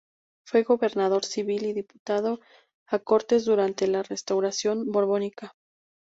Fue 0.47 0.63
gobernador 0.63 1.23
civil 1.25 1.63
y 1.63 1.73
diputado 1.73 2.39
a 2.87 2.97
Cortes 2.97 3.45
durante 3.45 3.85
la 3.87 4.01
Restauración 4.01 4.91
borbónica. 4.91 5.53